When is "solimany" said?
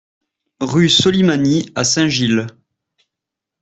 0.89-1.69